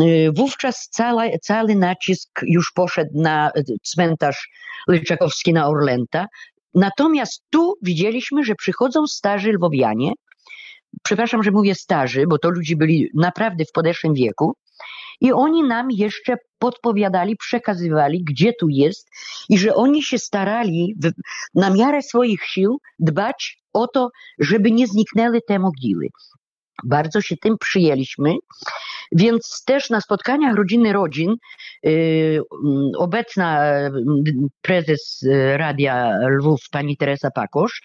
y, 0.01 0.33
wówczas 0.37 0.89
cała, 0.91 1.25
cały 1.43 1.75
nacisk 1.75 2.41
już 2.43 2.73
poszedł 2.75 3.11
na 3.15 3.51
y, 3.51 3.63
cmentarz 3.83 4.51
Lyczakowski 4.89 5.53
na 5.53 5.69
Orlęta. 5.69 6.27
Natomiast 6.75 7.43
tu 7.51 7.75
widzieliśmy, 7.83 8.45
że 8.45 8.55
przychodzą 8.55 9.07
starzy 9.07 9.53
lwowianie, 9.53 10.13
przepraszam, 11.03 11.43
że 11.43 11.51
mówię 11.51 11.75
starzy, 11.75 12.25
bo 12.27 12.39
to 12.39 12.51
ludzie 12.51 12.77
byli 12.77 13.11
naprawdę 13.15 13.65
w 13.65 13.73
podeszłym 13.73 14.15
wieku, 14.15 14.57
i 15.21 15.33
oni 15.33 15.63
nam 15.63 15.91
jeszcze 15.91 16.37
podpowiadali, 16.59 17.37
przekazywali, 17.37 18.25
gdzie 18.25 18.53
tu 18.61 18.69
jest, 18.69 19.09
i 19.49 19.59
że 19.59 19.75
oni 19.75 20.03
się 20.03 20.19
starali 20.19 20.95
na 21.55 21.71
miarę 21.71 22.03
swoich 22.03 22.45
sił 22.45 22.81
dbać 22.99 23.64
o 23.75 23.89
to, 23.89 24.09
żeby 24.39 24.71
nie 24.71 24.87
zniknęły 24.87 25.41
te 25.49 25.59
mogiły. 25.59 26.09
Bardzo 26.85 27.21
się 27.21 27.37
tym 27.37 27.59
przyjęliśmy, 27.59 28.35
więc 29.13 29.63
też 29.67 29.91
na 29.91 30.01
spotkaniach 30.01 30.57
rodziny 30.57 30.93
rodzin 30.93 31.35
yy, 31.83 31.93
mm, 32.65 32.91
obecna 32.99 33.65
mm, 33.65 34.25
prezes 34.63 35.23
y, 35.23 35.57
Radia 35.57 36.19
Lwów, 36.29 36.61
pani 36.71 36.97
Teresa 36.97 37.31
Pakosz, 37.31 37.83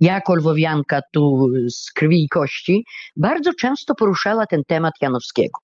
jako 0.00 0.34
lwowianka 0.34 1.00
tu 1.12 1.48
z 1.68 1.92
krwi 1.92 2.24
i 2.24 2.28
kości, 2.28 2.84
bardzo 3.16 3.54
często 3.54 3.94
poruszała 3.94 4.46
ten 4.46 4.62
temat 4.66 4.92
Janowskiego. 5.00 5.60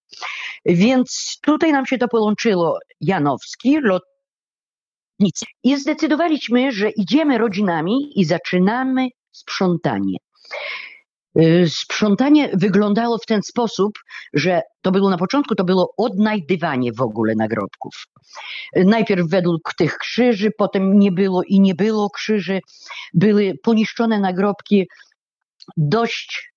Więc 0.64 1.38
tutaj 1.42 1.72
nam 1.72 1.86
się 1.86 1.98
to 1.98 2.08
połączyło 2.08 2.78
Janowski, 3.00 3.78
lotnicy. 3.80 5.46
I 5.64 5.76
zdecydowaliśmy, 5.76 6.72
że 6.72 6.90
idziemy 6.90 7.38
rodzinami 7.38 8.20
i 8.20 8.24
zaczynamy 8.24 9.08
sprzątanie. 9.38 10.16
Y, 11.38 11.68
Sprzątanie 11.68 12.50
wyglądało 12.54 13.18
w 13.18 13.26
ten 13.26 13.42
sposób, 13.42 13.92
że 14.34 14.62
to 14.82 14.90
było 14.90 15.10
na 15.10 15.18
początku, 15.18 15.54
to 15.54 15.64
było 15.64 15.94
odnajdywanie 15.96 16.92
w 16.92 17.00
ogóle 17.00 17.34
nagrobków. 17.34 17.94
Najpierw 18.76 19.28
według 19.28 19.74
tych 19.78 19.98
krzyży, 19.98 20.50
potem 20.58 20.98
nie 20.98 21.12
było 21.12 21.42
i 21.42 21.60
nie 21.60 21.74
było 21.74 22.10
krzyży. 22.10 22.60
Były 23.14 23.54
poniszczone 23.62 24.20
nagrobki 24.20 24.88
dość 25.76 26.52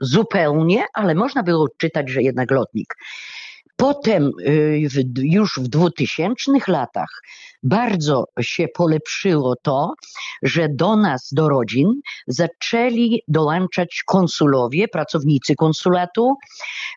zupełnie, 0.00 0.84
ale 0.94 1.14
można 1.14 1.42
było 1.42 1.64
odczytać, 1.64 2.10
że 2.10 2.22
jednak 2.22 2.50
lotnik. 2.50 2.94
Potem 3.76 4.30
y, 4.40 4.88
już 5.22 5.58
w 5.58 5.68
2000 5.68 6.52
latach 6.68 7.22
bardzo 7.62 8.24
się 8.40 8.68
polepszyło 8.68 9.54
to, 9.62 9.94
że 10.42 10.68
do 10.68 10.96
nas, 10.96 11.28
do 11.32 11.48
rodzin, 11.48 12.00
zaczęli 12.26 13.22
dołączać 13.28 14.02
konsulowie, 14.06 14.88
pracownicy 14.88 15.54
konsulatu, 15.56 16.34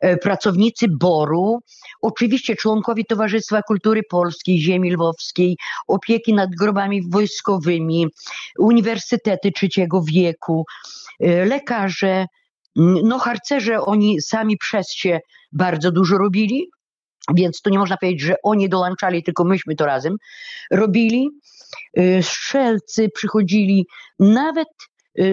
e, 0.01 0.17
pracownicy 0.17 0.86
BOR-u, 0.89 1.60
oczywiście 2.01 2.55
członkowie 2.55 3.03
Towarzystwa 3.03 3.62
Kultury 3.62 4.01
Polskiej, 4.10 4.60
Ziemi 4.62 4.91
Lwowskiej, 4.91 5.57
opieki 5.88 6.34
nad 6.34 6.50
grobami 6.50 7.10
wojskowymi, 7.10 8.07
uniwersytety 8.60 9.51
trzeciego 9.51 10.01
wieku, 10.01 10.65
e, 11.19 11.46
lekarze, 11.46 12.25
no 13.03 13.19
harcerze 13.19 13.81
oni 13.81 14.22
sami 14.22 14.57
przez 14.57 14.91
się 14.91 15.19
bardzo 15.51 15.91
dużo 15.91 16.17
robili, 16.17 16.65
więc 17.36 17.62
tu 17.62 17.69
nie 17.69 17.79
można 17.79 17.98
powiedzieć, 17.98 18.22
że 18.22 18.36
oni 18.43 18.69
dołączali, 18.69 19.24
tylko 19.24 19.43
myśmy 19.43 19.75
to 19.75 19.86
razem 19.86 20.15
robili. 20.72 21.29
Y, 22.00 22.19
Strzelcy 22.24 23.10
przychodzili, 23.13 23.86
nawet 24.19 24.67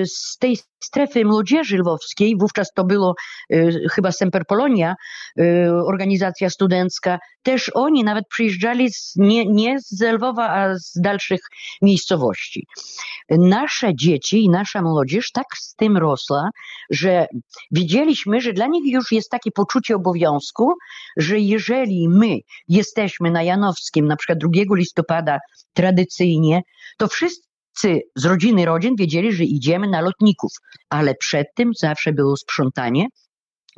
z 0.05 0.39
tej 0.39 0.59
strefy 0.85 1.25
młodzieży 1.25 1.77
lwowskiej, 1.77 2.37
wówczas 2.37 2.73
to 2.75 2.85
było 2.85 3.15
y, 3.53 3.87
chyba 3.91 4.13
Semper 4.13 4.43
Polonia, 4.47 4.95
y, 5.41 5.45
organizacja 5.87 6.51
studencka, 6.51 7.19
też 7.43 7.71
oni 7.75 8.05
nawet 8.05 8.25
przyjeżdżali 8.29 8.93
z, 8.93 9.13
nie, 9.17 9.47
nie 9.47 9.77
z 9.81 10.01
Lwowa, 10.01 10.49
a 10.51 10.75
z 10.75 10.93
dalszych 11.01 11.41
miejscowości. 11.83 12.67
Nasze 13.31 13.95
dzieci 13.95 14.45
i 14.45 14.49
nasza 14.49 14.83
młodzież 14.83 15.31
tak 15.31 15.47
z 15.57 15.75
tym 15.75 15.97
rosła, 15.97 16.51
że 16.91 17.27
widzieliśmy, 17.71 18.41
że 18.41 18.53
dla 18.53 18.67
nich 18.67 18.93
już 18.93 19.13
jest 19.13 19.31
takie 19.31 19.51
poczucie 19.51 19.97
obowiązku, 19.97 20.75
że 21.17 21.39
jeżeli 21.39 22.09
my 22.09 22.39
jesteśmy 22.69 23.31
na 23.31 23.43
Janowskim, 23.43 24.07
na 24.07 24.17
przykład 24.17 24.39
2 24.39 24.51
listopada 24.77 25.39
tradycyjnie, 25.73 26.63
to 26.99 27.09
wszyscy 27.09 27.54
z 28.17 28.25
rodziny 28.25 28.65
rodzin 28.65 28.97
wiedzieli, 28.97 29.33
że 29.33 29.45
idziemy 29.45 29.89
na 29.89 30.01
lotników, 30.01 30.53
ale 30.91 31.15
przed 31.15 31.47
tym 31.57 31.71
zawsze 31.79 32.13
było 32.13 32.37
sprzątanie. 32.37 33.07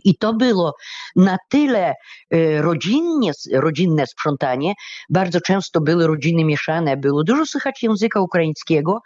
I 0.05 0.17
to 0.19 0.35
było 0.35 0.75
na 1.17 1.37
tyle 1.49 1.95
y, 2.35 2.63
rodzinnie, 2.63 3.33
rodzinne 3.53 4.07
sprzątanie. 4.07 4.75
Bardzo 5.11 5.41
często 5.41 5.81
były 5.81 6.07
rodziny 6.07 6.45
mieszane, 6.45 6.97
było 6.97 7.25
dużo 7.25 7.47
słychać 7.47 7.83
języka 7.83 8.21
ukraińskiego. 8.21 9.01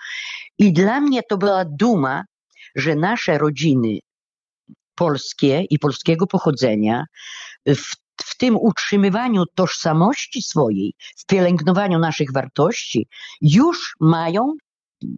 I 0.58 0.72
dla 0.72 1.00
mnie 1.00 1.20
to 1.28 1.38
była 1.38 1.64
duma, 1.64 2.24
że 2.76 2.94
nasze 2.94 3.38
rodziny 3.38 3.98
polskie 4.94 5.64
i 5.70 5.78
polskiego 5.78 6.26
pochodzenia 6.26 7.04
w, 7.66 7.94
w 8.24 8.36
tym 8.36 8.56
utrzymywaniu 8.56 9.44
tożsamości 9.54 10.42
swojej, 10.42 10.94
w 11.16 11.26
pielęgnowaniu 11.26 11.98
naszych 11.98 12.32
wartości, 12.32 13.08
już 13.40 13.94
mają 14.00 14.54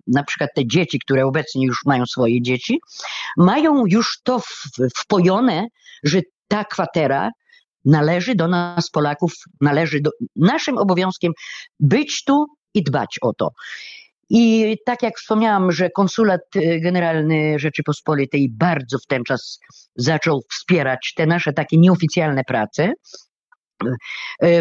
na 0.07 0.25
przykład 0.25 0.51
te 0.55 0.67
dzieci, 0.67 0.99
które 0.99 1.27
obecnie 1.27 1.67
już 1.67 1.81
mają 1.87 2.07
swoje 2.07 2.43
dzieci, 2.43 2.81
mają 3.37 3.87
już 3.87 4.19
to 4.23 4.41
wpojone, 4.97 5.67
że 6.05 6.21
ta 6.49 6.65
kwatera 6.65 7.31
należy 7.85 8.35
do 8.35 8.49
nas, 8.49 8.91
Polaków, 8.91 9.33
należy 9.61 10.01
do 10.01 10.11
naszym 10.37 10.79
obowiązkiem 10.79 11.33
być 11.81 12.25
tu 12.25 12.47
i 12.75 12.83
dbać 12.83 13.19
o 13.23 13.33
to. 13.33 13.51
I 14.31 14.77
tak 14.87 15.03
jak 15.03 15.19
wspomniałam, 15.19 15.73
że 15.73 15.91
konsulat 15.91 16.41
y, 16.57 16.81
generalny 16.81 17.59
Rzeczypospolitej 17.59 18.49
bardzo 18.51 18.99
w 18.99 19.07
ten 19.07 19.25
czas 19.25 19.59
zaczął 19.97 20.43
wspierać 20.51 21.13
te 21.17 21.27
nasze 21.27 21.53
takie 21.53 21.79
nieoficjalne 21.79 22.45
prace, 22.45 22.93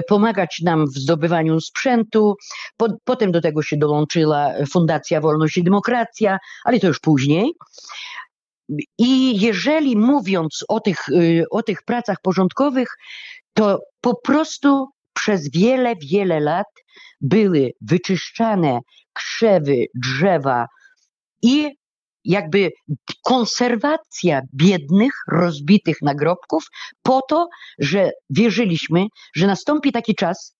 pomagać 0.08 0.62
nam 0.63 0.86
w 0.88 0.98
zdobywaniu 0.98 1.62
sprzętu. 1.62 2.36
Po, 2.78 2.88
potem 3.04 3.32
do 3.32 3.42
tego 3.42 3.62
się 3.62 3.78
dołączyła 3.78 4.50
Fundacja 4.72 5.22
Wolność 5.22 5.58
i 5.58 5.63
Demokracja, 5.63 6.38
ale 6.66 6.80
to 6.80 6.88
już 6.88 7.00
później. 7.00 7.54
I 8.98 9.42
jeżeli 9.42 9.98
mówiąc 9.98 10.66
o 10.68 10.80
tych, 10.80 11.10
y, 11.10 11.44
o 11.51 11.63
tych 11.63 11.84
pracach 11.84 12.18
porządkowych, 12.22 12.98
to 13.54 13.80
po 14.01 14.16
prostu 14.16 14.88
przez 15.13 15.51
wiele, 15.51 15.96
wiele 15.96 16.40
lat 16.40 16.68
były 17.22 17.72
wyczyszczane 17.82 18.80
krzewy, 19.13 19.86
drzewa 19.96 20.68
i 21.42 21.81
jakby 22.25 22.72
konserwacja 23.24 24.42
biednych, 24.54 25.13
rozbitych 25.32 25.98
nagrobków 26.01 26.63
po 27.04 27.22
to, 27.30 27.48
że 27.80 28.12
wierzyliśmy, 28.30 29.06
że 29.36 29.48
nastąpi 29.48 29.92
taki 29.92 30.16
czas, 30.16 30.56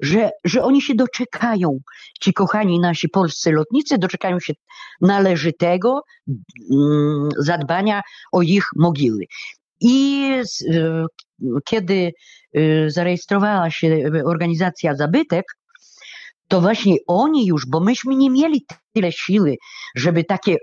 że, 0.00 0.30
że 0.44 0.62
oni 0.62 0.82
się 0.82 0.94
doczekają, 0.94 1.78
ci 2.20 2.32
kochani 2.32 2.80
nasi 2.80 3.08
polscy 3.08 3.52
lotnicy, 3.52 3.98
doczekają 3.98 4.40
się 4.40 4.52
należytego 5.00 6.00
mm, 6.72 7.28
zadbania 7.38 8.02
o 8.32 8.42
ich 8.42 8.64
mogiły. 8.76 9.24
I 9.80 10.30
y, 10.70 11.04
kiedy 11.64 12.12
y, 12.56 12.86
zarejestrowała 12.90 13.70
się 13.70 14.10
organizacja 14.24 14.94
Zabytek, 14.94 15.44
to 16.48 16.60
właśnie 16.60 16.96
oni 17.06 17.46
już, 17.46 17.66
bo 17.66 17.80
myśmy 17.80 18.16
nie 18.16 18.30
mieli 18.30 18.66
tyle 18.92 19.12
siły, 19.12 19.56
żeby 19.94 20.24
takie 20.24 20.56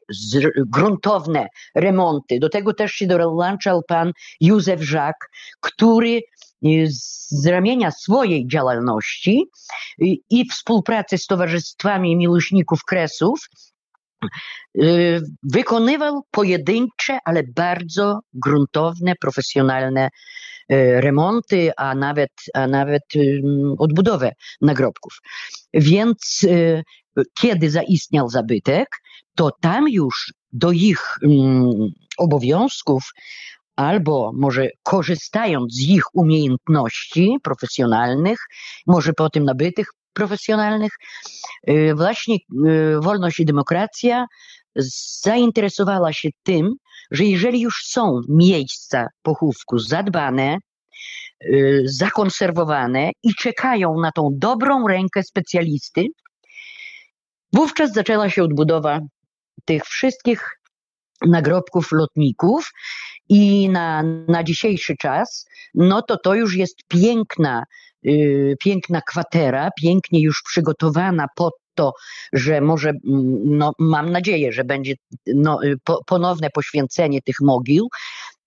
gruntowne 0.55 1.47
remonty, 1.75 2.39
do 2.39 2.49
tego 2.49 2.73
też 2.73 2.91
się 2.91 3.07
dołączał 3.07 3.81
pan 3.87 4.11
Józef 4.41 4.81
Żak, 4.81 5.15
który 5.61 6.21
y, 6.65 6.87
z 6.89 7.47
ramienia 7.47 7.91
swojej 7.91 8.47
działalności 8.47 9.43
y, 10.01 10.05
i 10.29 10.49
współpracy 10.49 11.17
z 11.17 11.25
towarzystwami 11.25 12.15
miłośników 12.15 12.83
kresów 12.83 13.39
wykonywał 15.43 16.21
pojedyncze, 16.31 17.19
ale 17.25 17.43
bardzo 17.43 18.19
gruntowne, 18.33 19.13
profesjonalne 19.21 20.09
E, 20.69 21.01
remonty, 21.01 21.71
a 21.77 21.95
nawet, 21.95 22.31
a 22.53 22.67
nawet 22.67 23.03
odbudowę 23.77 24.31
nagrobków. 24.61 25.13
Więc 25.73 26.45
kiedy 27.39 27.69
zaistniał 27.69 28.29
zabytek, 28.29 28.87
to 29.35 29.51
tam 29.61 29.89
już 29.89 30.33
do 30.51 30.71
ich 30.71 31.17
obowiązków 32.17 33.03
albo 33.75 34.31
może 34.35 34.67
korzystając 34.83 35.73
z 35.73 35.81
ich 35.81 36.03
umiejętności 36.13 37.37
profesjonalnych, 37.43 38.39
może 38.87 39.13
po 39.13 39.29
tym 39.29 39.43
nabytych 39.43 39.87
profesjonalnych, 40.13 40.91
e, 41.67 41.95
właśnie 41.95 42.37
Wolność 43.01 43.39
i 43.39 43.45
Demokracja 43.45 44.25
zainteresowała 45.23 46.13
się 46.13 46.29
tym, 46.43 46.73
że 47.11 47.23
jeżeli 47.23 47.61
już 47.61 47.81
są 47.85 48.21
miejsca 48.29 49.07
pochówku 49.21 49.79
zadbane, 49.79 50.57
y, 51.45 51.83
zakonserwowane 51.85 53.11
i 53.23 53.35
czekają 53.35 53.99
na 53.99 54.11
tą 54.11 54.29
dobrą 54.33 54.87
rękę 54.87 55.23
specjalisty, 55.23 56.05
wówczas 57.53 57.93
zaczęła 57.93 58.29
się 58.29 58.43
odbudowa 58.43 58.99
tych 59.65 59.83
wszystkich 59.83 60.59
nagrobków 61.27 61.91
lotników 61.91 62.71
i 63.29 63.69
na, 63.69 64.03
na 64.27 64.43
dzisiejszy 64.43 64.95
czas, 64.97 65.45
no 65.75 66.01
to 66.01 66.17
to 66.17 66.35
już 66.35 66.55
jest 66.55 66.75
piękna, 66.87 67.63
yy, 68.03 68.55
piękna 68.59 69.01
kwatera, 69.01 69.69
pięknie 69.81 70.21
już 70.21 70.41
przygotowana 70.45 71.27
pod 71.35 71.53
to, 71.75 71.93
że 72.33 72.61
może, 72.61 72.89
mm, 72.89 73.01
no, 73.45 73.73
mam 73.79 74.11
nadzieję, 74.11 74.51
że 74.51 74.63
będzie 74.63 74.93
no, 75.35 75.63
y, 75.63 75.75
po, 75.83 76.03
ponowne 76.05 76.49
poświęcenie 76.49 77.21
tych 77.21 77.35
mogił. 77.41 77.87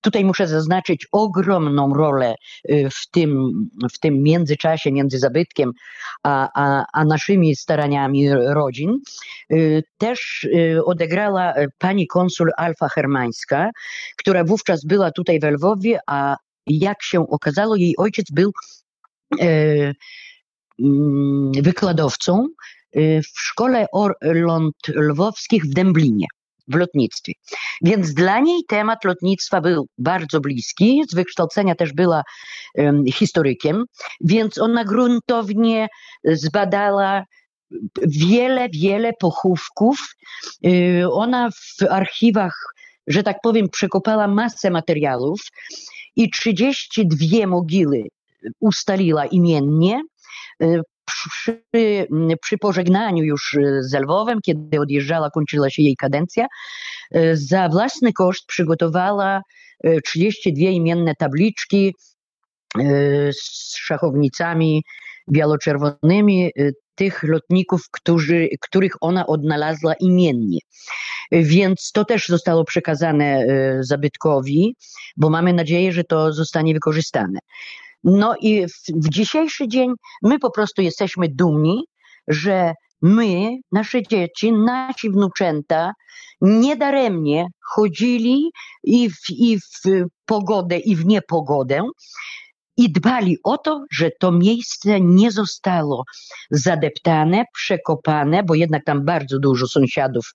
Tutaj 0.00 0.24
muszę 0.24 0.48
zaznaczyć 0.48 1.06
ogromną 1.12 1.94
rolę 1.94 2.34
y, 2.70 2.88
w 2.90 3.10
tym, 3.10 3.52
w 3.94 3.98
tym 3.98 4.22
międzyczasie 4.22 4.92
między 4.92 5.18
zabytkiem 5.18 5.72
a, 6.22 6.48
a, 6.54 6.84
a 6.92 7.04
naszymi 7.04 7.56
staraniami 7.56 8.30
rodzin. 8.32 8.98
Y, 9.52 9.82
też 9.98 10.48
odegrała 10.84 11.54
pani 11.78 12.06
konsul 12.06 12.50
Alfa 12.56 12.88
Hermańska, 12.88 13.70
która 14.16 14.44
wówczas 14.44 14.84
była 14.84 15.10
tutaj 15.10 15.40
w 15.40 15.44
Lwowie, 15.44 15.98
a 16.06 16.36
jak 16.66 17.02
się 17.02 17.28
okazało, 17.28 17.76
jej 17.76 17.94
ojciec 17.96 18.30
był 18.30 18.52
mm, 19.40 19.92
wykładowcą 21.62 22.46
Y, 22.96 23.22
w 23.22 23.40
szkole 23.40 23.86
Orląt 23.92 24.74
Lwowskich 24.88 25.64
w 25.64 25.72
Dęblinie 25.72 26.26
w 26.68 26.74
lotnictwie. 26.74 27.32
Więc 27.82 28.14
dla 28.14 28.40
niej 28.40 28.62
temat 28.68 29.04
lotnictwa 29.04 29.60
był 29.60 29.86
bardzo 29.98 30.40
bliski, 30.40 31.02
z 31.10 31.14
wykształcenia 31.14 31.74
też 31.74 31.92
była 31.92 32.22
um, 32.74 33.04
historykiem, 33.06 33.84
więc 34.20 34.58
ona 34.58 34.84
gruntownie 34.84 35.88
zbadała 36.24 37.24
wiele, 38.02 38.68
wiele 38.68 39.12
pochówków. 39.20 39.98
Y, 40.66 41.02
ona 41.10 41.50
w 41.50 41.82
archiwach, 41.90 42.74
że 43.06 43.22
tak 43.22 43.36
powiem, 43.42 43.68
przekopała 43.68 44.28
masę 44.28 44.70
materiałów 44.70 45.40
i 46.16 46.30
32 46.30 47.46
mogiły 47.46 48.08
ustaliła 48.60 49.26
imiennie. 49.26 50.02
Przy, 51.06 51.62
przy 52.42 52.58
pożegnaniu 52.58 53.24
już 53.24 53.56
z 53.80 53.94
Lwowem, 53.94 54.38
kiedy 54.40 54.80
odjeżdżała, 54.80 55.30
kończyła 55.30 55.70
się 55.70 55.82
jej 55.82 55.96
kadencja, 55.96 56.46
e, 57.12 57.36
za 57.36 57.68
własny 57.68 58.12
koszt 58.12 58.46
przygotowała 58.46 59.42
32 60.04 60.68
e, 60.68 60.72
imienne 60.72 61.14
tabliczki 61.14 61.94
e, 62.78 62.82
z 63.32 63.76
szachownicami 63.76 64.82
biało-czerwonymi 65.30 66.50
tych 66.94 67.22
lotników, 67.22 67.82
którzy, 67.90 68.48
których 68.60 68.92
ona 69.00 69.26
odnalazła 69.26 69.94
imiennie. 70.00 70.58
Więc 71.32 71.92
to 71.92 72.04
też 72.04 72.28
zostało 72.28 72.64
przekazane 72.64 73.46
zabytkowi, 73.80 74.76
bo 75.16 75.30
mamy 75.30 75.52
nadzieję, 75.52 75.92
że 75.92 76.04
to 76.04 76.32
zostanie 76.32 76.74
wykorzystane. 76.74 77.38
No 78.06 78.34
i 78.40 78.66
w, 78.66 78.72
w 78.88 79.08
dzisiejszy 79.08 79.68
dzień 79.68 79.92
my 80.22 80.38
po 80.38 80.50
prostu 80.50 80.82
jesteśmy 80.82 81.28
dumni, 81.28 81.84
że 82.28 82.72
my, 83.02 83.56
nasze 83.72 84.02
dzieci, 84.02 84.52
nasi 84.52 85.10
wnuczęta 85.10 85.92
niedaremnie 86.40 87.46
chodzili 87.74 88.50
i 88.84 89.10
w, 89.10 89.30
i 89.30 89.58
w 89.58 89.88
pogodę, 90.26 90.78
i 90.78 90.96
w 90.96 91.06
niepogodę 91.06 91.82
i 92.76 92.92
dbali 92.92 93.38
o 93.44 93.58
to, 93.58 93.84
że 93.90 94.10
to 94.20 94.32
miejsce 94.32 95.00
nie 95.00 95.30
zostało 95.32 96.04
zadeptane, 96.50 97.44
przekopane, 97.54 98.42
bo 98.42 98.54
jednak 98.54 98.84
tam 98.84 99.04
bardzo 99.04 99.38
dużo 99.38 99.66
sąsiadów 99.66 100.32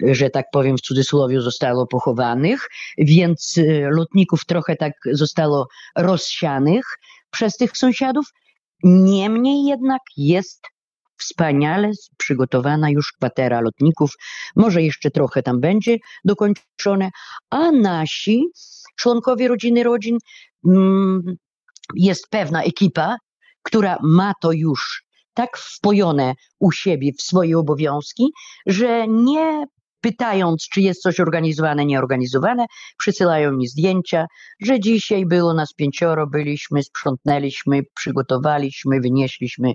że 0.00 0.30
tak 0.30 0.46
powiem 0.52 0.76
w 0.76 0.80
cudzysłowie, 0.80 1.40
zostało 1.40 1.86
pochowanych, 1.86 2.68
więc 2.98 3.56
y, 3.56 3.88
lotników 3.90 4.44
trochę 4.44 4.76
tak 4.76 4.92
zostało 5.12 5.68
rozsianych 5.96 6.84
przez 7.30 7.56
tych 7.56 7.76
sąsiadów. 7.76 8.26
Niemniej 8.82 9.64
jednak 9.64 10.02
jest 10.16 10.62
wspaniale 11.18 11.90
przygotowana 12.16 12.90
już 12.90 13.12
kwatera 13.12 13.60
lotników. 13.60 14.10
Może 14.56 14.82
jeszcze 14.82 15.10
trochę 15.10 15.42
tam 15.42 15.60
będzie 15.60 15.96
dokończone, 16.24 17.10
a 17.50 17.70
nasi 17.72 18.44
członkowie 18.96 19.48
rodziny 19.48 19.82
rodzin 19.82 20.18
mm, 20.66 21.36
jest 21.94 22.28
pewna 22.30 22.62
ekipa, 22.62 23.16
która 23.62 23.98
ma 24.02 24.32
to 24.40 24.52
już 24.52 25.06
tak 25.34 25.58
wpojone 25.58 26.34
u 26.58 26.72
siebie 26.72 27.12
w 27.18 27.22
swoje 27.22 27.58
obowiązki, 27.58 28.24
że 28.66 29.08
nie 29.08 29.66
pytając, 30.00 30.68
czy 30.68 30.80
jest 30.80 31.02
coś 31.02 31.20
organizowane, 31.20 31.86
nieorganizowane, 31.86 32.66
przysyłają 32.98 33.52
mi 33.52 33.68
zdjęcia, 33.68 34.26
że 34.62 34.80
dzisiaj 34.80 35.26
było 35.26 35.54
nas 35.54 35.72
pięcioro, 35.72 36.26
byliśmy, 36.26 36.82
sprzątnęliśmy, 36.82 37.80
przygotowaliśmy, 37.94 39.00
wynieśliśmy 39.00 39.72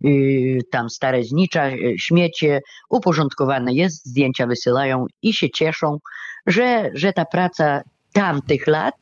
yy, 0.00 0.58
tam 0.70 0.90
stare 0.90 1.24
znicza, 1.24 1.68
yy, 1.68 1.98
śmiecie, 1.98 2.60
uporządkowane 2.90 3.74
jest, 3.74 4.06
zdjęcia 4.06 4.46
wysyłają 4.46 5.06
i 5.22 5.32
się 5.32 5.50
cieszą, 5.50 5.98
że, 6.46 6.90
że 6.94 7.12
ta 7.12 7.24
praca 7.24 7.82
tamtych 8.12 8.66
lat 8.66 8.94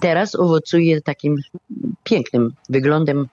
teraz 0.00 0.34
owocuje 0.34 1.00
takim 1.00 1.36
pięknym 2.04 2.54
wyglądem 2.68 3.28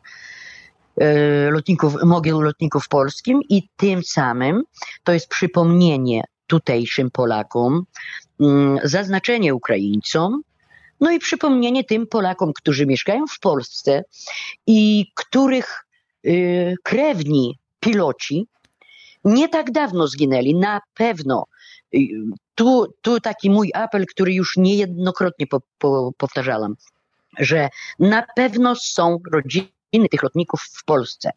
e, 0.97 1.51
lotników, 1.51 1.93
mogił 2.03 2.41
lotników 2.41 2.87
polskim 2.87 3.39
i 3.49 3.69
tym 3.77 4.03
samym 4.03 4.63
to 5.03 5.13
jest 5.13 5.27
przypomnienie 5.27 6.23
tutejszym 6.47 7.11
Polakom, 7.11 7.85
mm, 8.39 8.79
zaznaczenie 8.83 9.55
Ukraińcom, 9.55 10.41
no 11.01 11.11
i 11.11 11.19
przypomnienie 11.19 11.83
tym 11.83 12.07
Polakom, 12.07 12.53
którzy 12.53 12.85
mieszkają 12.85 13.27
w 13.27 13.39
Polsce 13.39 14.03
i 14.67 15.05
których 15.15 15.85
y, 16.25 16.75
krewni 16.83 17.59
piloci 17.79 18.47
nie 19.23 19.49
tak 19.49 19.71
dawno 19.71 20.07
zginęli, 20.07 20.55
na 20.55 20.79
pewno. 20.93 21.45
Y, 21.95 22.07
Tu, 22.59 22.85
tu 23.01 23.19
taki 23.19 23.49
mój 23.49 23.71
apel, 23.73 24.05
który 24.05 24.33
już 24.33 24.57
niejednokrotnie 24.57 25.47
po, 25.47 25.61
po, 25.77 26.11
powtarzałam, 26.17 26.75
że 27.37 27.69
na 27.99 28.25
pewno 28.35 28.75
są 28.75 29.19
rodziny 29.31 30.09
tych 30.11 30.23
lotników 30.23 30.61
w 30.61 30.85
Polsce. 30.85 31.31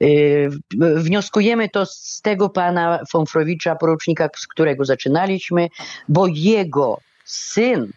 W- 0.00 1.02
Wnioskujemy 1.02 1.68
to 1.68 1.86
z 1.86 2.20
tego 2.22 2.48
pana 2.48 3.00
Fonfrowicza, 3.10 3.76
porucznika, 3.76 4.28
z 4.36 4.46
którego 4.46 4.84
zaczynaliśmy, 4.84 5.68
bo 6.08 6.26
jego 6.26 6.98
syn 7.24 7.90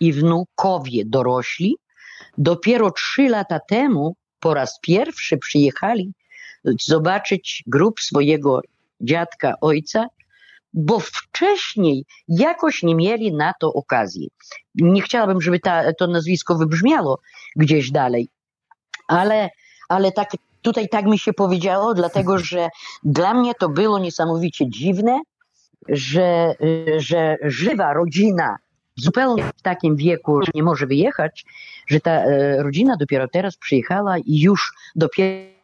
i 0.00 0.12
wnukowie 0.12 1.02
dorośli 1.06 1.76
dopiero 2.38 2.90
trzy 2.90 3.28
lata 3.28 3.60
temu 3.68 4.16
po 4.40 4.54
raz 4.54 4.78
pierwszy 4.82 5.38
przyjechali 5.38 6.12
zobaczyć 6.64 7.62
grób 7.66 8.00
swojego 8.00 8.60
dziadka, 9.00 9.54
ojca, 9.60 10.06
bo 10.74 11.00
wcześniej 11.00 12.04
jakoś 12.28 12.82
nie 12.82 12.94
mieli 12.94 13.32
na 13.32 13.52
to 13.60 13.72
okazji. 13.72 14.30
Nie 14.74 15.02
chciałabym, 15.02 15.40
żeby 15.40 15.60
ta, 15.60 15.92
to 15.92 16.06
nazwisko 16.06 16.54
wybrzmiało 16.54 17.18
gdzieś 17.56 17.90
dalej, 17.90 18.28
ale, 19.08 19.48
ale 19.88 20.12
tak, 20.12 20.28
tutaj 20.62 20.88
tak 20.88 21.06
mi 21.06 21.18
się 21.18 21.32
powiedziało, 21.32 21.94
dlatego 21.94 22.38
że 22.50 22.68
dla 23.04 23.34
mnie 23.34 23.52
to 23.54 23.68
było 23.68 23.98
niesamowicie 23.98 24.70
dziwne, 24.70 25.20
że, 25.88 26.54
że 26.96 27.36
żywa 27.42 27.92
rodzina 27.92 28.56
zupełnie 28.96 29.44
w 29.56 29.62
takim 29.62 29.96
wieku 29.96 30.42
że 30.42 30.50
nie 30.54 30.62
może 30.62 30.86
wyjechać, 30.86 31.44
że 31.86 32.00
ta 32.00 32.10
e, 32.10 32.62
rodzina 32.62 32.96
dopiero 32.96 33.28
teraz 33.28 33.56
przyjechała 33.56 34.18
i 34.18 34.40
już 34.40 34.72
dopiero 34.96 35.55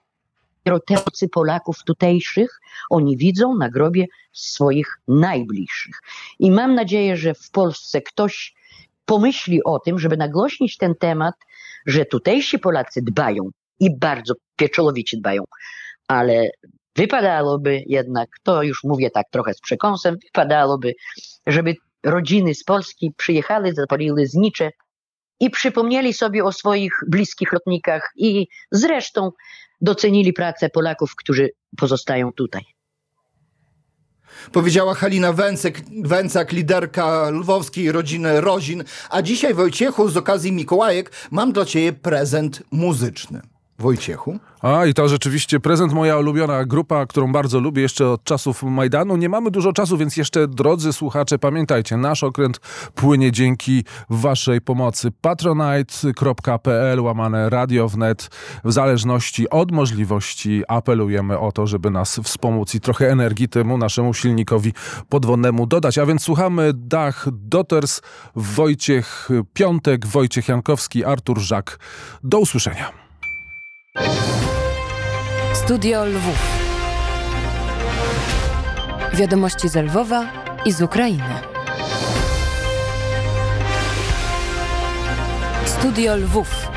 tacy 0.86 1.28
Polaków 1.28 1.84
tutejszych 1.84 2.60
oni 2.90 3.16
widzą 3.16 3.54
na 3.54 3.70
grobie 3.70 4.06
swoich 4.32 4.98
najbliższych. 5.08 6.02
I 6.38 6.50
mam 6.50 6.74
nadzieję, 6.74 7.16
że 7.16 7.34
w 7.34 7.50
Polsce 7.50 8.00
ktoś 8.00 8.54
pomyśli 9.04 9.64
o 9.64 9.78
tym, 9.78 9.98
żeby 9.98 10.16
nagłośnić 10.16 10.76
ten 10.76 10.94
temat, 10.94 11.34
że 11.86 12.04
tutejsi 12.04 12.58
Polacy 12.58 13.02
dbają 13.02 13.50
i 13.80 13.98
bardzo 13.98 14.34
pieczołowicie 14.56 15.16
dbają, 15.16 15.44
ale 16.08 16.50
wypadałoby 16.96 17.82
jednak, 17.86 18.28
to 18.42 18.62
już 18.62 18.84
mówię 18.84 19.10
tak 19.10 19.26
trochę 19.30 19.54
z 19.54 19.60
przekąsem, 19.60 20.16
wypadałoby, 20.24 20.94
żeby 21.46 21.74
rodziny 22.02 22.54
z 22.54 22.64
Polski 22.64 23.12
przyjechały, 23.16 23.72
zapaliły 23.72 24.26
znicze 24.26 24.70
i 25.42 25.50
przypomnieli 25.50 26.12
sobie 26.12 26.44
o 26.44 26.52
swoich 26.52 26.92
bliskich 27.08 27.52
lotnikach 27.52 28.12
i 28.16 28.46
zresztą 28.70 29.32
docenili 29.80 30.32
pracę 30.32 30.68
Polaków, 30.68 31.16
którzy 31.16 31.50
pozostają 31.76 32.32
tutaj. 32.32 32.62
Powiedziała 34.52 34.94
Halina 34.94 35.32
Węcek, 35.32 35.80
Węcak, 36.02 36.52
liderka 36.52 37.30
lwowskiej 37.30 37.92
rodziny 37.92 38.40
Rozin. 38.40 38.84
A 39.10 39.22
dzisiaj, 39.22 39.54
Wojciechu, 39.54 40.08
z 40.08 40.16
okazji 40.16 40.52
Mikołajek, 40.52 41.12
mam 41.30 41.52
dla 41.52 41.64
ciebie 41.64 41.92
prezent 41.92 42.62
muzyczny. 42.70 43.51
Wojciechu? 43.82 44.38
A 44.62 44.86
i 44.86 44.94
to 44.94 45.08
rzeczywiście 45.08 45.60
prezent, 45.60 45.92
moja 45.92 46.18
ulubiona 46.18 46.64
grupa, 46.64 47.06
którą 47.06 47.32
bardzo 47.32 47.60
lubię 47.60 47.82
jeszcze 47.82 48.08
od 48.08 48.24
czasów 48.24 48.62
Majdanu. 48.62 49.16
Nie 49.16 49.28
mamy 49.28 49.50
dużo 49.50 49.72
czasu, 49.72 49.96
więc 49.96 50.16
jeszcze 50.16 50.48
drodzy 50.48 50.92
słuchacze, 50.92 51.38
pamiętajcie, 51.38 51.96
nasz 51.96 52.24
okręt 52.24 52.60
płynie 52.94 53.32
dzięki 53.32 53.84
waszej 54.10 54.60
pomocy. 54.60 55.10
patronite.pl 55.20 57.00
łamane 57.00 57.50
radio 57.50 57.88
wnet. 57.88 58.30
W 58.64 58.72
zależności 58.72 59.50
od 59.50 59.72
możliwości 59.72 60.62
apelujemy 60.68 61.38
o 61.38 61.52
to, 61.52 61.66
żeby 61.66 61.90
nas 61.90 62.20
wspomóc 62.22 62.74
i 62.74 62.80
trochę 62.80 63.10
energii 63.10 63.48
temu 63.48 63.78
naszemu 63.78 64.14
silnikowi 64.14 64.72
podwodnemu 65.08 65.66
dodać. 65.66 65.98
A 65.98 66.06
więc 66.06 66.22
słuchamy 66.22 66.72
Dach 66.74 67.26
Doters, 67.32 68.00
Wojciech 68.36 69.28
Piątek, 69.52 70.06
Wojciech 70.06 70.48
Jankowski, 70.48 71.04
Artur 71.04 71.38
Żak. 71.38 71.78
Do 72.22 72.38
usłyszenia. 72.38 73.01
Studio 75.54 76.04
Lwów. 76.04 76.62
Wiadomości 79.12 79.68
z 79.68 79.76
Lwowa 79.76 80.26
i 80.64 80.72
z 80.72 80.82
Ukrainy. 80.82 81.34
Studio 85.66 86.16
Lwów. 86.16 86.71